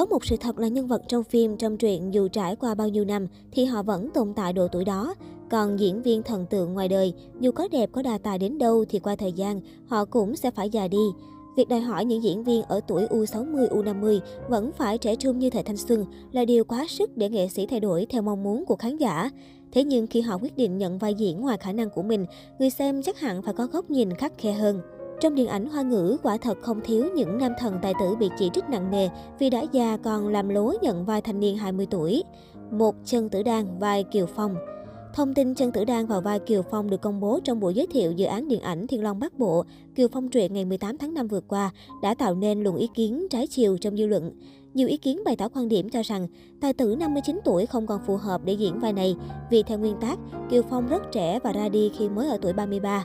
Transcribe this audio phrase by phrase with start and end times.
[0.00, 2.88] Có một sự thật là nhân vật trong phim, trong truyện dù trải qua bao
[2.88, 5.14] nhiêu năm thì họ vẫn tồn tại độ tuổi đó.
[5.50, 8.84] Còn diễn viên thần tượng ngoài đời, dù có đẹp có đa tài đến đâu
[8.88, 11.02] thì qua thời gian họ cũng sẽ phải già đi.
[11.56, 15.50] Việc đòi hỏi những diễn viên ở tuổi U60, U50 vẫn phải trẻ trung như
[15.50, 18.64] thời thanh xuân là điều quá sức để nghệ sĩ thay đổi theo mong muốn
[18.64, 19.30] của khán giả.
[19.72, 22.26] Thế nhưng khi họ quyết định nhận vai diễn ngoài khả năng của mình,
[22.58, 24.80] người xem chắc hẳn phải có góc nhìn khắc khe hơn.
[25.20, 28.28] Trong điện ảnh hoa ngữ, quả thật không thiếu những nam thần tài tử bị
[28.38, 29.08] chỉ trích nặng nề
[29.38, 32.22] vì đã già còn làm lố nhận vai thanh niên 20 tuổi.
[32.70, 34.54] Một chân Tử Đan vai Kiều Phong
[35.14, 37.86] Thông tin Trân Tử Đan vào vai Kiều Phong được công bố trong buổi giới
[37.86, 39.64] thiệu dự án điện ảnh Thiên Long Bắc Bộ,
[39.94, 41.70] Kiều Phong truyện ngày 18 tháng 5 vừa qua
[42.02, 44.32] đã tạo nên luồng ý kiến trái chiều trong dư luận.
[44.74, 46.26] Nhiều ý kiến bày tỏ quan điểm cho rằng
[46.60, 49.16] tài tử 59 tuổi không còn phù hợp để diễn vai này
[49.50, 50.18] vì theo nguyên tắc
[50.50, 53.04] Kiều Phong rất trẻ và ra đi khi mới ở tuổi 33.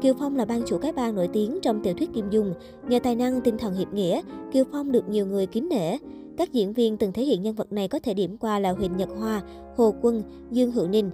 [0.00, 2.54] Kiều Phong là ban chủ cái bang nổi tiếng trong tiểu thuyết Kim Dung.
[2.88, 4.20] Nhờ tài năng tinh thần hiệp nghĩa,
[4.52, 5.98] Kiều Phong được nhiều người kính nể.
[6.36, 8.96] Các diễn viên từng thể hiện nhân vật này có thể điểm qua là Huỳnh
[8.96, 9.42] Nhật Hoa,
[9.76, 11.10] Hồ Quân, Dương Hữu Ninh.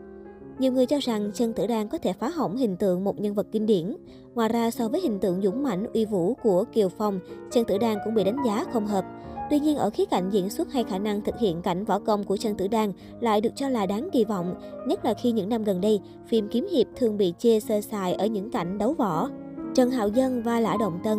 [0.59, 3.35] Nhiều người cho rằng Trần Tử Đan có thể phá hỏng hình tượng một nhân
[3.35, 3.97] vật kinh điển.
[4.35, 7.79] Ngoài ra, so với hình tượng dũng mãnh, uy vũ của Kiều Phong, Trần Tử
[7.79, 9.05] Đan cũng bị đánh giá không hợp.
[9.51, 12.25] Tuy nhiên, ở khía cạnh diễn xuất hay khả năng thực hiện cảnh võ công
[12.25, 14.55] của Trần Tử Đan lại được cho là đáng kỳ vọng,
[14.87, 18.15] nhất là khi những năm gần đây, phim kiếm hiệp thường bị chê sơ sài
[18.15, 19.29] ở những cảnh đấu võ.
[19.75, 21.19] Trần Hạo Dân và Lã Động Tân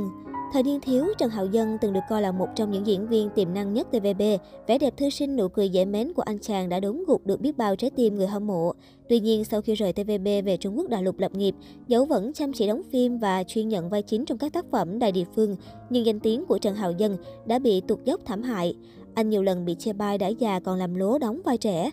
[0.53, 3.29] Thời niên thiếu, Trần Hạo Dân từng được coi là một trong những diễn viên
[3.29, 4.21] tiềm năng nhất TVB.
[4.67, 7.41] Vẻ đẹp thư sinh, nụ cười dễ mến của anh chàng đã đốn gục được
[7.41, 8.71] biết bao trái tim người hâm mộ.
[9.09, 11.55] Tuy nhiên, sau khi rời TVB về Trung Quốc đại lục lập nghiệp,
[11.87, 14.99] dẫu vẫn chăm chỉ đóng phim và chuyên nhận vai chính trong các tác phẩm
[14.99, 15.55] đài địa phương,
[15.89, 18.75] nhưng danh tiếng của Trần Hạo Dân đã bị tụt dốc thảm hại.
[19.13, 21.89] Anh nhiều lần bị chê bai đã già còn làm lố đóng vai trẻ.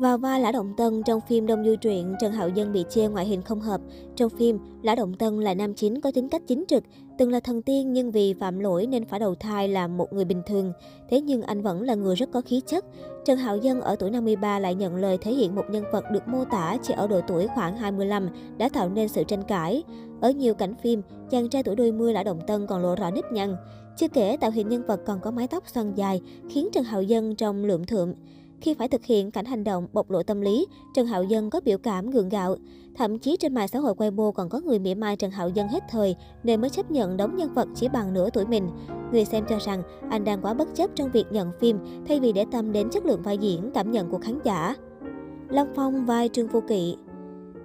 [0.00, 3.06] Vào vai Lã Động Tân trong phim Đông Du Truyện, Trần Hạo Dân bị chê
[3.06, 3.80] ngoại hình không hợp.
[4.16, 6.84] Trong phim, Lã Động Tân là nam chính có tính cách chính trực,
[7.18, 10.24] từng là thần tiên nhưng vì phạm lỗi nên phải đầu thai làm một người
[10.24, 10.72] bình thường.
[11.08, 12.84] Thế nhưng anh vẫn là người rất có khí chất.
[13.24, 16.28] Trần Hạo Dân ở tuổi 53 lại nhận lời thể hiện một nhân vật được
[16.28, 19.82] mô tả chỉ ở độ tuổi khoảng 25 đã tạo nên sự tranh cãi.
[20.20, 23.10] Ở nhiều cảnh phim, chàng trai tuổi đôi mươi Lã Động Tân còn lộ rõ
[23.10, 23.56] nếp nhăn.
[23.96, 26.20] Chưa kể tạo hình nhân vật còn có mái tóc xoăn dài,
[26.50, 28.14] khiến Trần Hạo Dân trông lượm thượng
[28.60, 31.60] khi phải thực hiện cảnh hành động bộc lộ tâm lý, Trần Hạo Dân có
[31.64, 32.56] biểu cảm gượng gạo.
[32.94, 35.68] Thậm chí trên mạng xã hội Weibo còn có người mỉa mai Trần Hạo Dân
[35.68, 38.70] hết thời nên mới chấp nhận đóng nhân vật chỉ bằng nửa tuổi mình.
[39.12, 41.78] Người xem cho rằng anh đang quá bất chấp trong việc nhận phim
[42.08, 44.76] thay vì để tâm đến chất lượng vai diễn, cảm nhận của khán giả.
[45.48, 46.96] Lâm Phong vai Trương Vô Kỵ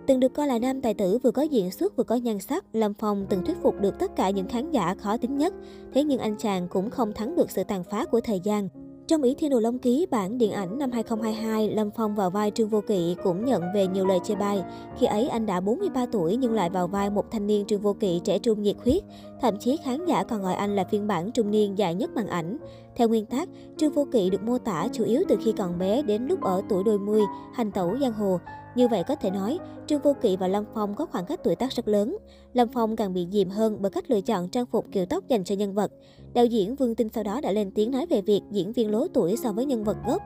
[0.07, 2.66] Từng được coi là nam tài tử vừa có diễn xuất vừa có nhan sắc,
[2.73, 5.53] Lâm Phong từng thuyết phục được tất cả những khán giả khó tính nhất.
[5.94, 8.69] Thế nhưng anh chàng cũng không thắng được sự tàn phá của thời gian.
[9.07, 12.51] Trong Ý Thiên Đồ Long Ký bản điện ảnh năm 2022, Lâm Phong vào vai
[12.51, 14.63] Trương Vô Kỵ cũng nhận về nhiều lời chê bai.
[14.99, 17.93] Khi ấy anh đã 43 tuổi nhưng lại vào vai một thanh niên Trương Vô
[17.93, 19.03] Kỵ trẻ trung nhiệt huyết.
[19.41, 22.28] Thậm chí khán giả còn gọi anh là phiên bản trung niên dài nhất màn
[22.28, 22.57] ảnh.
[22.96, 26.01] Theo nguyên tác, Trương Vô Kỵ được mô tả chủ yếu từ khi còn bé
[26.01, 27.22] đến lúc ở tuổi đôi mươi,
[27.53, 28.40] hành tẩu giang hồ.
[28.75, 31.56] Như vậy có thể nói, Trương Vô Kỵ và Lâm Phong có khoảng cách tuổi
[31.56, 32.18] tác rất lớn.
[32.53, 35.44] Lâm Phong càng bị dìm hơn bởi cách lựa chọn trang phục kiểu tóc dành
[35.44, 35.91] cho nhân vật.
[36.34, 39.07] Đạo diễn Vương Tinh sau đó đã lên tiếng nói về việc diễn viên lố
[39.07, 40.22] tuổi so với nhân vật gốc.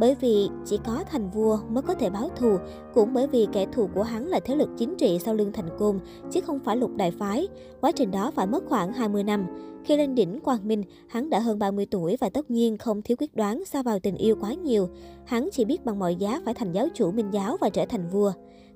[0.00, 2.56] Bởi vì chỉ có thành vua mới có thể báo thù,
[2.94, 5.78] cũng bởi vì kẻ thù của hắn là thế lực chính trị sau lưng thành
[5.78, 5.98] côn,
[6.30, 7.48] chứ không phải lục đại phái.
[7.80, 9.46] Quá trình đó phải mất khoảng 20 năm.
[9.84, 13.16] Khi lên đỉnh Quang Minh, hắn đã hơn 30 tuổi và tất nhiên không thiếu
[13.20, 14.88] quyết đoán xa vào tình yêu quá nhiều.
[15.24, 18.08] Hắn chỉ biết bằng mọi giá phải thành giáo chủ minh giáo và trở thành
[18.08, 18.32] vua.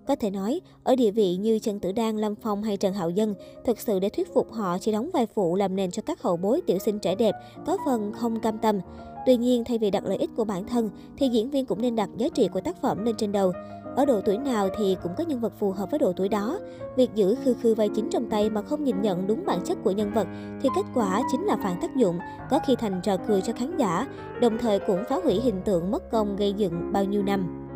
[0.06, 3.10] Có thể nói, ở địa vị như Trần Tử Đan, Lâm Phong hay Trần Hạo
[3.10, 3.34] Dân,
[3.64, 6.36] thực sự để thuyết phục họ chỉ đóng vai phụ làm nền cho các hậu
[6.36, 7.34] bối tiểu sinh trẻ đẹp,
[7.66, 8.80] có phần không cam tâm.
[9.26, 11.96] Tuy nhiên, thay vì đặt lợi ích của bản thân, thì diễn viên cũng nên
[11.96, 13.52] đặt giá trị của tác phẩm lên trên đầu.
[13.98, 16.58] Ở độ tuổi nào thì cũng có nhân vật phù hợp với độ tuổi đó.
[16.96, 19.78] Việc giữ khư khư vai chính trong tay mà không nhìn nhận đúng bản chất
[19.84, 20.26] của nhân vật
[20.62, 22.18] thì kết quả chính là phản tác dụng,
[22.50, 24.06] có khi thành trò cười cho khán giả,
[24.40, 27.67] đồng thời cũng phá hủy hình tượng mất công gây dựng bao nhiêu năm.